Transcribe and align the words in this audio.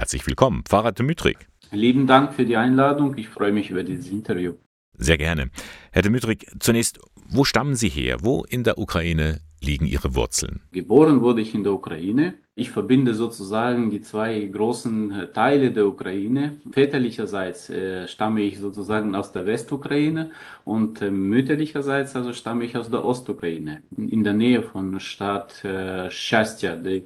Herzlich 0.00 0.26
willkommen, 0.26 0.62
Pfarrer 0.66 0.92
Dmytrik. 0.92 1.46
Lieben 1.72 2.06
Dank 2.06 2.32
für 2.32 2.46
die 2.46 2.56
Einladung. 2.56 3.18
Ich 3.18 3.28
freue 3.28 3.52
mich 3.52 3.68
über 3.68 3.82
dieses 3.82 4.08
Interview. 4.08 4.54
Sehr 4.94 5.18
gerne. 5.18 5.50
Herr 5.92 6.00
Dmytrik, 6.00 6.46
zunächst, 6.58 6.98
wo 7.28 7.44
stammen 7.44 7.74
Sie 7.74 7.90
her? 7.90 8.16
Wo 8.22 8.42
in 8.48 8.64
der 8.64 8.78
Ukraine 8.78 9.40
liegen 9.60 9.84
Ihre 9.84 10.14
Wurzeln? 10.14 10.62
Geboren 10.72 11.20
wurde 11.20 11.42
ich 11.42 11.54
in 11.54 11.64
der 11.64 11.74
Ukraine. 11.74 12.32
Ich 12.54 12.70
verbinde 12.70 13.12
sozusagen 13.12 13.90
die 13.90 14.00
zwei 14.00 14.40
großen 14.40 15.12
äh, 15.12 15.32
Teile 15.34 15.70
der 15.70 15.86
Ukraine. 15.86 16.56
Väterlicherseits 16.72 17.68
äh, 17.68 18.08
stamme 18.08 18.40
ich 18.40 18.58
sozusagen 18.58 19.14
aus 19.14 19.32
der 19.32 19.44
Westukraine 19.44 20.30
und 20.64 21.02
äh, 21.02 21.10
mütterlicherseits 21.10 22.16
also 22.16 22.32
stamme 22.32 22.64
ich 22.64 22.74
aus 22.74 22.88
der 22.88 23.04
Ostukraine, 23.04 23.82
in 23.98 24.24
der 24.24 24.32
Nähe 24.32 24.62
von 24.62 24.92
der 24.92 25.00
Stadt 25.00 25.62
äh, 25.62 26.10
Schastja. 26.10 26.76
Die, 26.76 27.04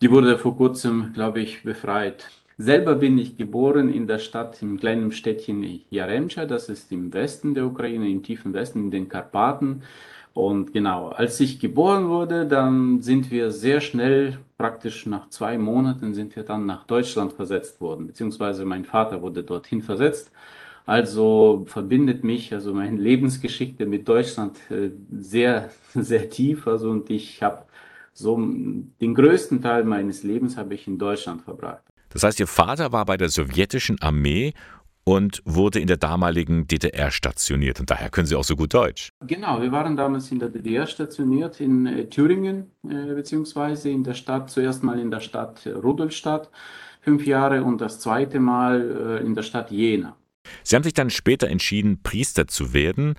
die 0.00 0.10
wurde 0.10 0.38
vor 0.38 0.56
kurzem, 0.56 1.12
glaube 1.14 1.40
ich, 1.40 1.62
befreit. 1.62 2.30
Selber 2.56 2.94
bin 2.94 3.18
ich 3.18 3.36
geboren 3.36 3.92
in 3.92 4.06
der 4.06 4.18
Stadt, 4.18 4.62
im 4.62 4.78
kleinen 4.78 5.10
Städtchen 5.10 5.82
Jaremcha, 5.90 6.46
das 6.46 6.68
ist 6.68 6.92
im 6.92 7.12
Westen 7.12 7.54
der 7.54 7.66
Ukraine, 7.66 8.08
im 8.08 8.22
tiefen 8.22 8.52
Westen, 8.52 8.84
in 8.84 8.90
den 8.90 9.08
Karpaten. 9.08 9.82
Und 10.34 10.72
genau, 10.72 11.08
als 11.08 11.38
ich 11.40 11.60
geboren 11.60 12.08
wurde, 12.08 12.46
dann 12.46 13.00
sind 13.00 13.30
wir 13.30 13.50
sehr 13.50 13.80
schnell, 13.80 14.38
praktisch 14.58 15.06
nach 15.06 15.28
zwei 15.30 15.58
Monaten, 15.58 16.14
sind 16.14 16.36
wir 16.36 16.42
dann 16.44 16.66
nach 16.66 16.84
Deutschland 16.84 17.32
versetzt 17.32 17.80
worden, 17.80 18.06
beziehungsweise 18.08 18.64
mein 18.64 18.84
Vater 18.84 19.22
wurde 19.22 19.42
dorthin 19.42 19.82
versetzt. 19.82 20.30
Also 20.86 21.64
verbindet 21.66 22.24
mich 22.24 22.52
also 22.52 22.74
meine 22.74 22.98
Lebensgeschichte 22.98 23.86
mit 23.86 24.06
Deutschland 24.08 24.58
äh, 24.70 24.90
sehr, 25.10 25.70
sehr 25.94 26.28
tief. 26.30 26.66
Also 26.66 26.90
und 26.90 27.10
ich 27.10 27.42
habe 27.42 27.64
so 28.14 28.36
den 28.36 29.14
größten 29.14 29.60
Teil 29.60 29.84
meines 29.84 30.22
Lebens 30.22 30.56
habe 30.56 30.74
ich 30.74 30.86
in 30.86 30.98
Deutschland 30.98 31.42
verbracht. 31.42 31.82
Das 32.10 32.22
heißt, 32.22 32.40
Ihr 32.40 32.46
Vater 32.46 32.92
war 32.92 33.04
bei 33.04 33.16
der 33.16 33.28
sowjetischen 33.28 34.00
Armee 34.00 34.54
und 35.04 35.42
wurde 35.44 35.80
in 35.80 35.86
der 35.86 35.98
damaligen 35.98 36.66
DDR 36.66 37.10
stationiert. 37.10 37.78
Und 37.80 37.90
daher 37.90 38.08
können 38.08 38.26
Sie 38.26 38.36
auch 38.36 38.44
so 38.44 38.56
gut 38.56 38.72
Deutsch. 38.72 39.10
Genau, 39.26 39.60
wir 39.60 39.70
waren 39.70 39.96
damals 39.96 40.32
in 40.32 40.38
der 40.38 40.48
DDR 40.48 40.86
stationiert, 40.86 41.60
in 41.60 41.86
äh, 41.86 42.06
Thüringen, 42.08 42.70
äh, 42.88 43.14
beziehungsweise 43.14 43.90
in 43.90 44.02
der 44.02 44.14
Stadt, 44.14 44.50
zuerst 44.50 44.82
mal 44.82 44.98
in 44.98 45.10
der 45.10 45.20
Stadt 45.20 45.66
Rudolstadt, 45.66 46.50
fünf 47.02 47.26
Jahre 47.26 47.64
und 47.64 47.80
das 47.80 48.00
zweite 48.00 48.40
Mal 48.40 49.20
äh, 49.20 49.26
in 49.26 49.34
der 49.34 49.42
Stadt 49.42 49.70
Jena. 49.70 50.16
Sie 50.62 50.76
haben 50.76 50.82
sich 50.82 50.94
dann 50.94 51.10
später 51.10 51.48
entschieden, 51.48 52.02
Priester 52.02 52.46
zu 52.46 52.72
werden. 52.72 53.14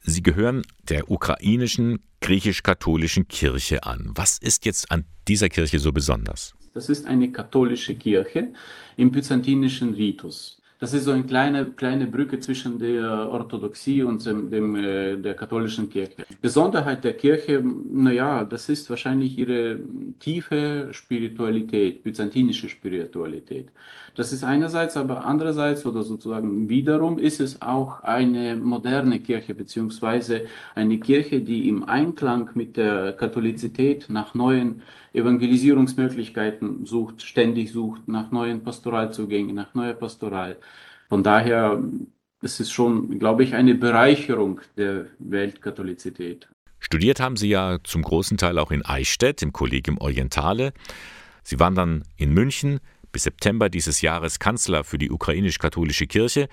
Sie 0.00 0.22
gehören 0.22 0.62
der 0.88 1.10
ukrainischen 1.10 2.00
griechisch-katholischen 2.24 3.28
Kirche 3.28 3.84
an. 3.84 4.12
Was 4.14 4.38
ist 4.38 4.64
jetzt 4.64 4.90
an 4.90 5.04
dieser 5.28 5.50
Kirche 5.50 5.78
so 5.78 5.92
besonders? 5.92 6.54
Das 6.72 6.88
ist 6.88 7.04
eine 7.06 7.30
katholische 7.30 7.94
Kirche 7.96 8.54
im 8.96 9.12
byzantinischen 9.12 9.92
Ritus. 9.92 10.62
Das 10.80 10.92
ist 10.92 11.04
so 11.04 11.12
eine 11.12 11.22
kleine, 11.22 11.66
kleine 11.66 12.06
Brücke 12.06 12.40
zwischen 12.40 12.78
der 12.78 13.30
Orthodoxie 13.30 14.02
und 14.02 14.26
dem, 14.26 14.50
dem 14.50 14.74
äh, 14.74 15.16
der 15.16 15.34
katholischen 15.34 15.88
Kirche. 15.88 16.26
Besonderheit 16.42 17.04
der 17.04 17.14
Kirche, 17.14 17.62
naja, 17.90 18.44
das 18.44 18.68
ist 18.68 18.90
wahrscheinlich 18.90 19.38
ihre 19.38 19.78
tiefe 20.18 20.88
Spiritualität, 20.90 22.02
byzantinische 22.02 22.68
Spiritualität. 22.68 23.68
Das 24.16 24.32
ist 24.32 24.44
einerseits, 24.44 24.96
aber 24.96 25.24
andererseits 25.24 25.86
oder 25.86 26.02
sozusagen 26.02 26.68
wiederum 26.68 27.18
ist 27.18 27.40
es 27.40 27.62
auch 27.62 28.02
eine 28.02 28.56
moderne 28.56 29.20
Kirche, 29.20 29.54
beziehungsweise 29.54 30.42
eine 30.74 30.98
Kirche, 30.98 31.40
die 31.40 31.68
im 31.68 31.84
Einklang 31.84 32.50
mit 32.54 32.76
der 32.76 33.12
Katholizität 33.12 34.06
nach 34.08 34.34
neuen 34.34 34.82
Evangelisierungsmöglichkeiten 35.14 36.84
sucht, 36.84 37.22
ständig 37.22 37.72
sucht, 37.72 38.08
nach 38.08 38.32
neuen 38.32 38.62
Pastoralzugängen, 38.62 39.54
nach 39.54 39.72
neuer 39.74 39.94
Pastoral. 39.94 40.58
Von 41.08 41.22
daher 41.22 41.82
ist 42.42 42.60
es 42.60 42.70
schon, 42.70 43.18
glaube 43.18 43.44
ich, 43.44 43.54
eine 43.54 43.74
Bereicherung 43.74 44.60
der 44.76 45.06
Weltkatholizität. 45.18 46.48
Studiert 46.80 47.20
haben 47.20 47.36
Sie 47.36 47.48
ja 47.48 47.78
zum 47.84 48.02
großen 48.02 48.36
Teil 48.36 48.58
auch 48.58 48.70
in 48.70 48.84
Eichstätt 48.84 49.40
im 49.42 49.52
Kollegium 49.52 49.98
Orientale. 49.98 50.72
Sie 51.42 51.58
waren 51.58 51.74
dann 51.74 52.02
in 52.16 52.34
München 52.34 52.80
bis 53.12 53.22
September 53.22 53.70
dieses 53.70 54.02
Jahres 54.02 54.38
Kanzler 54.40 54.84
für 54.84 54.98
die 54.98 55.10
ukrainisch-katholische 55.10 56.06
Kirche 56.06 56.48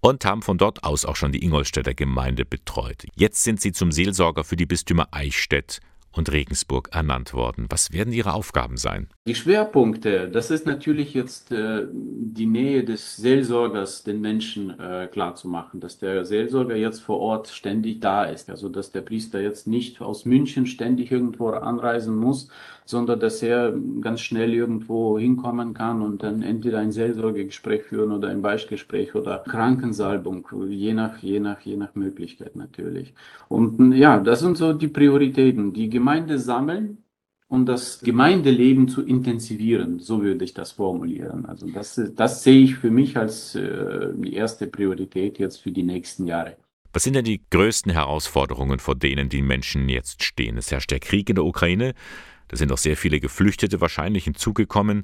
und 0.00 0.24
haben 0.24 0.42
von 0.42 0.56
dort 0.56 0.84
aus 0.84 1.04
auch 1.04 1.16
schon 1.16 1.32
die 1.32 1.42
Ingolstädter 1.42 1.94
Gemeinde 1.94 2.44
betreut. 2.44 3.04
Jetzt 3.16 3.42
sind 3.42 3.60
Sie 3.60 3.72
zum 3.72 3.90
Seelsorger 3.90 4.44
für 4.44 4.56
die 4.56 4.66
Bistümer 4.66 5.08
Eichstätt 5.10 5.80
und 6.16 6.32
Regensburg 6.32 6.90
ernannt 6.92 7.34
worden. 7.34 7.66
Was 7.68 7.92
werden 7.92 8.12
Ihre 8.12 8.34
Aufgaben 8.34 8.76
sein? 8.76 9.08
Die 9.26 9.34
Schwerpunkte, 9.34 10.28
das 10.28 10.50
ist 10.50 10.66
natürlich 10.66 11.14
jetzt 11.14 11.52
äh, 11.52 11.86
die 11.92 12.46
Nähe 12.46 12.84
des 12.84 13.16
Seelsorgers 13.16 14.04
den 14.04 14.20
Menschen 14.20 14.78
äh, 14.78 15.08
klarzumachen, 15.10 15.80
dass 15.80 15.98
der 15.98 16.24
Seelsorger 16.24 16.76
jetzt 16.76 17.00
vor 17.00 17.20
Ort 17.20 17.48
ständig 17.48 18.00
da 18.00 18.24
ist, 18.24 18.50
also 18.50 18.68
dass 18.68 18.92
der 18.92 19.00
Priester 19.02 19.40
jetzt 19.40 19.66
nicht 19.66 20.00
aus 20.00 20.24
München 20.24 20.66
ständig 20.66 21.10
irgendwo 21.10 21.48
anreisen 21.48 22.16
muss, 22.16 22.48
sondern 22.86 23.18
dass 23.18 23.42
er 23.42 23.74
ganz 24.00 24.20
schnell 24.20 24.54
irgendwo 24.54 25.18
hinkommen 25.18 25.74
kann 25.74 26.02
und 26.02 26.22
dann 26.22 26.42
entweder 26.42 26.78
ein 26.78 26.92
Seelsorgegespräch 26.92 27.82
führen 27.82 28.12
oder 28.12 28.28
ein 28.28 28.42
Beispielgespräch 28.42 29.14
oder 29.16 29.38
Krankensalbung, 29.38 30.48
je 30.68 30.94
nach, 30.94 31.18
je 31.18 31.40
nach, 31.40 31.60
je 31.60 31.76
nach 31.76 31.94
Möglichkeit 31.96 32.54
natürlich. 32.54 33.12
Und 33.48 33.92
ja, 33.92 34.20
das 34.20 34.40
sind 34.40 34.56
so 34.56 34.72
die 34.72 34.88
Prioritäten. 34.88 35.72
Die 35.72 35.90
Gemeinde 36.06 36.38
sammeln, 36.38 36.98
um 37.48 37.66
das 37.66 38.00
Gemeindeleben 38.00 38.86
zu 38.86 39.04
intensivieren, 39.04 39.98
so 39.98 40.22
würde 40.22 40.44
ich 40.44 40.54
das 40.54 40.70
formulieren. 40.70 41.46
Also 41.46 41.66
das, 41.68 42.00
das 42.14 42.44
sehe 42.44 42.62
ich 42.62 42.76
für 42.76 42.92
mich 42.92 43.16
als 43.16 43.56
äh, 43.56 44.12
die 44.14 44.34
erste 44.34 44.68
Priorität 44.68 45.40
jetzt 45.40 45.56
für 45.56 45.72
die 45.72 45.82
nächsten 45.82 46.28
Jahre. 46.28 46.56
Was 46.92 47.02
sind 47.02 47.14
denn 47.14 47.24
die 47.24 47.40
größten 47.50 47.90
Herausforderungen, 47.90 48.78
vor 48.78 48.94
denen 48.94 49.28
die 49.28 49.42
Menschen 49.42 49.88
jetzt 49.88 50.22
stehen? 50.22 50.56
Es 50.56 50.70
herrscht 50.70 50.92
der 50.92 51.00
Krieg 51.00 51.28
in 51.28 51.34
der 51.34 51.44
Ukraine, 51.44 51.94
da 52.46 52.56
sind 52.56 52.70
auch 52.70 52.78
sehr 52.78 52.96
viele 52.96 53.18
Geflüchtete 53.18 53.80
wahrscheinlich 53.80 54.22
hinzugekommen, 54.24 55.02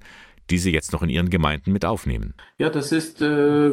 die 0.51 0.59
Sie 0.59 0.71
jetzt 0.71 0.93
noch 0.93 1.03
in 1.03 1.09
Ihren 1.09 1.31
Gemeinden 1.31 1.73
mit 1.73 1.85
aufnehmen. 1.85 2.35
Ja, 2.59 2.71
das 2.71 2.93
ist 2.93 3.21
äh, 3.23 3.73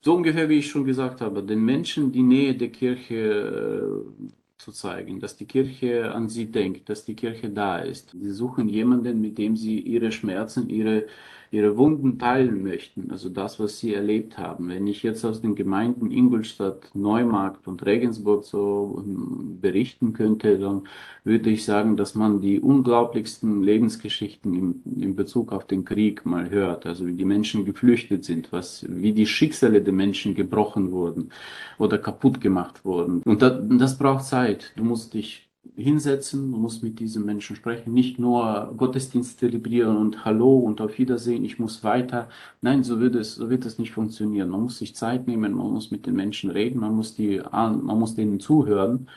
so 0.00 0.14
ungefähr, 0.14 0.48
wie 0.48 0.60
ich 0.60 0.70
schon 0.70 0.86
gesagt 0.86 1.20
habe, 1.20 1.42
den 1.42 1.62
Menschen 1.62 2.10
die 2.10 2.22
Nähe 2.22 2.54
der 2.54 2.70
Kirche 2.70 3.14
äh, 3.14 4.43
zu 4.64 4.72
zeigen, 4.72 5.20
dass 5.20 5.36
die 5.36 5.46
Kirche 5.46 6.12
an 6.12 6.28
sie 6.30 6.50
denkt, 6.50 6.88
dass 6.88 7.04
die 7.04 7.14
Kirche 7.14 7.50
da 7.50 7.78
ist. 7.78 8.10
Sie 8.12 8.30
suchen 8.30 8.68
jemanden, 8.68 9.20
mit 9.20 9.36
dem 9.36 9.56
sie 9.56 9.78
ihre 9.78 10.10
Schmerzen, 10.10 10.70
ihre, 10.70 11.06
ihre 11.54 11.76
Wunden 11.76 12.18
teilen 12.18 12.62
möchten, 12.62 13.10
also 13.10 13.28
das, 13.28 13.60
was 13.60 13.78
sie 13.78 13.94
erlebt 13.94 14.36
haben. 14.38 14.68
Wenn 14.68 14.86
ich 14.86 15.02
jetzt 15.02 15.24
aus 15.24 15.40
den 15.40 15.54
Gemeinden 15.54 16.10
Ingolstadt, 16.10 16.90
Neumarkt 16.94 17.68
und 17.68 17.86
Regensburg 17.86 18.44
so 18.44 19.02
ähm, 19.06 19.58
berichten 19.60 20.12
könnte, 20.12 20.58
dann 20.58 20.88
würde 21.22 21.50
ich 21.50 21.64
sagen, 21.64 21.96
dass 21.96 22.14
man 22.14 22.40
die 22.40 22.60
unglaublichsten 22.60 23.62
Lebensgeschichten 23.62 24.54
in, 24.54 25.02
in 25.02 25.14
Bezug 25.14 25.52
auf 25.52 25.66
den 25.66 25.84
Krieg 25.84 26.26
mal 26.26 26.50
hört, 26.50 26.86
also 26.86 27.06
wie 27.06 27.14
die 27.14 27.24
Menschen 27.24 27.64
geflüchtet 27.64 28.24
sind, 28.24 28.52
was, 28.52 28.84
wie 28.88 29.12
die 29.12 29.26
Schicksale 29.26 29.80
der 29.80 29.94
Menschen 29.94 30.34
gebrochen 30.34 30.90
wurden 30.90 31.30
oder 31.78 31.98
kaputt 31.98 32.40
gemacht 32.40 32.84
wurden. 32.84 33.22
Und 33.24 33.42
das, 33.42 33.60
das 33.78 33.96
braucht 33.96 34.24
Zeit. 34.24 34.72
Du 34.76 34.84
musst 34.84 35.14
dich 35.14 35.48
hinsetzen, 35.76 36.52
du 36.52 36.58
musst 36.58 36.82
mit 36.82 37.00
diesen 37.00 37.24
Menschen 37.24 37.56
sprechen, 37.56 37.92
nicht 37.92 38.18
nur 38.18 38.72
Gottesdienst 38.76 39.40
zelebrieren 39.40 39.96
und 39.96 40.24
Hallo 40.24 40.58
und 40.58 40.80
auf 40.80 40.98
Wiedersehen, 40.98 41.44
ich 41.44 41.58
muss 41.58 41.82
weiter. 41.82 42.28
Nein, 42.60 42.84
so 42.84 43.00
wird 43.00 43.14
es, 43.14 43.34
so 43.34 43.50
wird 43.50 43.64
es 43.64 43.78
nicht 43.78 43.92
funktionieren. 43.92 44.50
Man 44.50 44.62
muss 44.62 44.78
sich 44.78 44.94
Zeit 44.94 45.26
nehmen, 45.26 45.54
man 45.54 45.72
muss 45.72 45.90
mit 45.90 46.06
den 46.06 46.14
Menschen 46.14 46.50
reden, 46.50 46.80
man 46.80 46.94
muss 46.94 47.16
die, 47.16 47.42
man 47.52 47.98
muss 47.98 48.14
denen 48.14 48.40
zuhören 48.40 49.08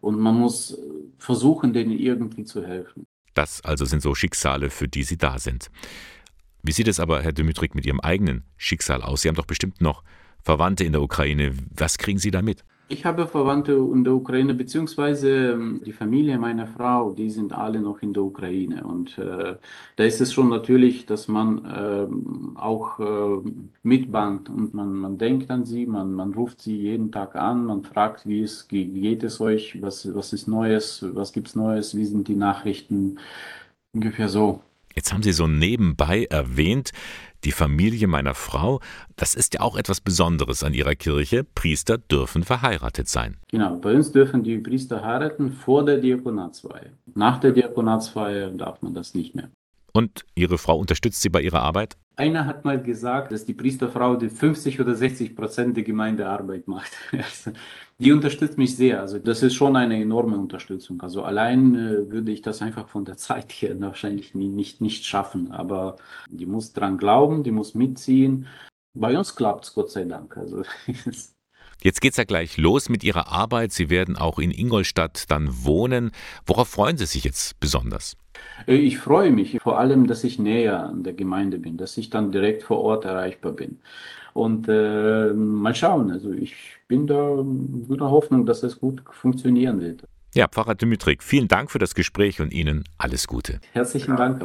und 0.00 0.18
man 0.18 0.38
muss 0.38 0.78
versuchen, 1.18 1.72
denen 1.72 1.92
irgendwie 1.92 2.44
zu 2.44 2.64
helfen. 2.64 3.06
Das 3.34 3.64
also 3.64 3.84
sind 3.84 4.02
so 4.02 4.14
Schicksale, 4.14 4.70
für 4.70 4.88
die 4.88 5.04
Sie 5.04 5.16
da 5.16 5.38
sind. 5.38 5.70
Wie 6.62 6.72
sieht 6.72 6.88
es 6.88 7.00
aber, 7.00 7.22
Herr 7.22 7.32
Dmytrik, 7.32 7.74
mit 7.74 7.86
Ihrem 7.86 8.00
eigenen 8.00 8.44
Schicksal 8.56 9.02
aus? 9.02 9.22
Sie 9.22 9.28
haben 9.28 9.36
doch 9.36 9.46
bestimmt 9.46 9.80
noch 9.80 10.02
Verwandte 10.42 10.84
in 10.84 10.92
der 10.92 11.02
Ukraine. 11.02 11.54
Was 11.74 11.98
kriegen 11.98 12.18
Sie 12.18 12.30
da 12.30 12.42
mit? 12.42 12.64
Ich 12.92 13.04
habe 13.04 13.28
Verwandte 13.28 13.70
in 13.74 14.02
der 14.02 14.14
Ukraine, 14.14 14.52
beziehungsweise 14.52 15.52
ähm, 15.52 15.80
die 15.86 15.92
Familie 15.92 16.36
meiner 16.38 16.66
Frau, 16.66 17.12
die 17.12 17.30
sind 17.30 17.52
alle 17.52 17.80
noch 17.80 18.02
in 18.02 18.12
der 18.12 18.24
Ukraine. 18.24 18.82
Und 18.82 19.16
äh, 19.16 19.54
da 19.94 20.04
ist 20.04 20.20
es 20.20 20.32
schon 20.32 20.48
natürlich, 20.48 21.06
dass 21.06 21.28
man 21.28 21.64
äh, 21.64 22.58
auch 22.58 22.98
äh, 22.98 23.48
mitbangt 23.84 24.48
und 24.48 24.74
man, 24.74 24.92
man 24.92 25.18
denkt 25.18 25.52
an 25.52 25.64
sie, 25.64 25.86
man, 25.86 26.12
man 26.12 26.34
ruft 26.34 26.62
sie 26.62 26.76
jeden 26.78 27.12
Tag 27.12 27.36
an, 27.36 27.64
man 27.64 27.84
fragt, 27.84 28.26
wie, 28.26 28.42
es, 28.42 28.66
geht 28.66 29.22
es 29.22 29.40
euch, 29.40 29.80
was, 29.80 30.12
was 30.12 30.32
ist 30.32 30.48
Neues, 30.48 31.06
was 31.14 31.32
gibt's 31.32 31.54
Neues, 31.54 31.96
wie 31.96 32.04
sind 32.04 32.26
die 32.26 32.34
Nachrichten, 32.34 33.20
ungefähr 33.92 34.28
so. 34.28 34.62
Jetzt 34.96 35.12
haben 35.12 35.22
Sie 35.22 35.32
so 35.32 35.46
nebenbei 35.46 36.24
erwähnt, 36.24 36.90
die 37.44 37.52
Familie 37.52 38.06
meiner 38.06 38.34
Frau, 38.34 38.80
das 39.16 39.34
ist 39.34 39.54
ja 39.54 39.60
auch 39.60 39.76
etwas 39.76 40.00
Besonderes 40.00 40.62
an 40.62 40.74
ihrer 40.74 40.94
Kirche. 40.94 41.44
Priester 41.44 41.98
dürfen 41.98 42.44
verheiratet 42.44 43.08
sein. 43.08 43.36
Genau, 43.48 43.76
bei 43.76 43.94
uns 43.94 44.12
dürfen 44.12 44.42
die 44.42 44.58
Priester 44.58 45.04
heiraten 45.04 45.52
vor 45.52 45.84
der 45.84 45.98
Diakonatsfeier. 45.98 46.90
Nach 47.14 47.38
der 47.38 47.52
Diakonatsfeier 47.52 48.50
darf 48.50 48.82
man 48.82 48.94
das 48.94 49.14
nicht 49.14 49.34
mehr. 49.34 49.50
Und 49.92 50.24
Ihre 50.34 50.58
Frau 50.58 50.78
unterstützt 50.78 51.22
Sie 51.22 51.28
bei 51.28 51.42
Ihrer 51.42 51.62
Arbeit? 51.62 51.96
Einer 52.16 52.44
hat 52.44 52.64
mal 52.66 52.82
gesagt, 52.82 53.32
dass 53.32 53.46
die 53.46 53.54
Priesterfrau 53.54 54.16
die 54.16 54.28
50 54.28 54.78
oder 54.80 54.94
60 54.94 55.34
Prozent 55.34 55.76
der 55.76 55.84
Gemeindearbeit 55.84 56.68
macht. 56.68 56.92
Also, 57.12 57.52
die 57.98 58.12
unterstützt 58.12 58.58
mich 58.58 58.76
sehr. 58.76 59.00
Also 59.00 59.18
das 59.18 59.42
ist 59.42 59.54
schon 59.54 59.76
eine 59.76 60.00
enorme 60.00 60.38
Unterstützung. 60.38 61.00
Also 61.02 61.22
allein 61.22 61.74
äh, 61.74 62.10
würde 62.10 62.32
ich 62.32 62.42
das 62.42 62.62
einfach 62.62 62.88
von 62.88 63.04
der 63.04 63.16
Zeit 63.26 63.52
her 63.52 63.78
wahrscheinlich 63.80 64.34
nicht, 64.34 64.80
nicht 64.80 65.04
schaffen. 65.04 65.52
Aber 65.52 65.96
die 66.28 66.46
muss 66.46 66.72
dran 66.72 66.98
glauben, 66.98 67.42
die 67.42 67.52
muss 67.52 67.74
mitziehen. 67.74 68.46
Bei 68.94 69.16
uns 69.16 69.34
klappt 69.36 69.64
es, 69.64 69.74
Gott 69.74 69.90
sei 69.90 70.04
Dank. 70.04 70.36
Also 70.36 70.62
Jetzt 71.82 72.00
geht's 72.00 72.18
ja 72.18 72.24
gleich 72.24 72.58
los 72.58 72.88
mit 72.88 73.04
Ihrer 73.04 73.28
Arbeit. 73.28 73.72
Sie 73.72 73.88
werden 73.88 74.16
auch 74.16 74.38
in 74.38 74.50
Ingolstadt 74.50 75.30
dann 75.30 75.64
wohnen. 75.64 76.10
Worauf 76.44 76.68
freuen 76.68 76.98
Sie 76.98 77.06
sich 77.06 77.24
jetzt 77.24 77.58
besonders? 77.58 78.16
Äh, 78.66 78.76
ich 78.76 78.98
freue 78.98 79.30
mich 79.30 79.58
vor 79.62 79.78
allem, 79.78 80.06
dass 80.06 80.24
ich 80.24 80.38
näher 80.38 80.84
an 80.84 81.02
der 81.02 81.14
Gemeinde 81.14 81.58
bin, 81.58 81.76
dass 81.76 81.96
ich 81.96 82.10
dann 82.10 82.32
direkt 82.32 82.62
vor 82.62 82.80
Ort 82.80 83.04
erreichbar 83.04 83.52
bin. 83.52 83.78
Und 84.32 84.68
äh, 84.68 85.32
mal 85.32 85.74
schauen, 85.74 86.10
also 86.10 86.32
ich 86.32 86.54
bin 86.86 87.06
da 87.06 87.44
guter 87.88 88.10
Hoffnung, 88.10 88.46
dass 88.46 88.62
es 88.62 88.78
gut 88.78 89.02
funktionieren 89.10 89.80
wird. 89.80 90.04
Ja, 90.34 90.46
Pfarrer 90.46 90.76
Dimitrik, 90.76 91.24
vielen 91.24 91.48
Dank 91.48 91.72
für 91.72 91.80
das 91.80 91.96
Gespräch 91.96 92.40
und 92.40 92.52
Ihnen 92.52 92.84
alles 92.98 93.26
Gute. 93.26 93.60
Herzlichen 93.72 94.16
Dank. 94.16 94.40